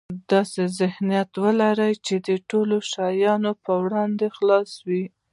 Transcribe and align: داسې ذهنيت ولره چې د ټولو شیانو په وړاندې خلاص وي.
داسې 0.31 0.61
ذهنيت 0.79 1.31
ولره 1.43 1.87
چې 2.05 2.15
د 2.27 2.29
ټولو 2.49 2.75
شیانو 2.91 3.51
په 3.63 3.73
وړاندې 3.83 4.25
خلاص 4.37 4.71
وي. 4.87 5.03